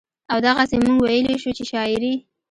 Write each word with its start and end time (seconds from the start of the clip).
او 0.31 0.37
دغسې 0.47 0.75
مونږ 0.83 0.97
وئيلے 1.01 1.35
شو 1.41 1.51
چې 1.57 1.63
شاعري 1.71 2.13